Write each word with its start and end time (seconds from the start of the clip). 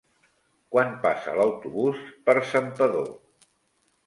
Quan 0.75 0.95
passa 1.03 1.35
l'autobús 1.41 2.01
per 2.31 2.37
Santpedor? 2.55 3.15